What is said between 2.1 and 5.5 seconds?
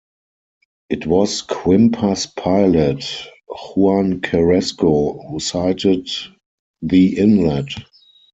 pilot, Juan Carrasco, who